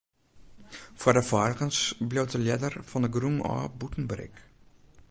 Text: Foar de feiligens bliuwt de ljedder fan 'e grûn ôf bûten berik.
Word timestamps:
Foar 1.01 1.13
de 1.17 1.23
feiligens 1.31 1.77
bliuwt 2.07 2.31
de 2.33 2.39
ljedder 2.43 2.73
fan 2.89 3.05
'e 3.05 3.09
grûn 3.15 3.39
ôf 3.53 3.71
bûten 3.79 4.05
berik. 4.09 4.35